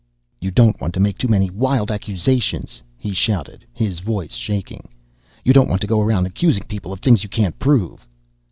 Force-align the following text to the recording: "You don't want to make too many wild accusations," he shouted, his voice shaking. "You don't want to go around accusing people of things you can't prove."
"You 0.39 0.49
don't 0.49 0.81
want 0.81 0.95
to 0.95 0.99
make 0.99 1.19
too 1.19 1.27
many 1.27 1.51
wild 1.51 1.91
accusations," 1.91 2.81
he 2.97 3.13
shouted, 3.13 3.65
his 3.71 3.99
voice 3.99 4.33
shaking. 4.33 4.89
"You 5.45 5.53
don't 5.53 5.69
want 5.69 5.79
to 5.81 5.85
go 5.85 6.01
around 6.01 6.25
accusing 6.25 6.63
people 6.63 6.91
of 6.91 7.01
things 7.01 7.21
you 7.21 7.29
can't 7.29 7.59
prove." 7.59 8.07